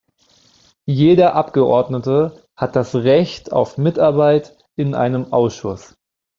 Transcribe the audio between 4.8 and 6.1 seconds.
einem Ausschuss.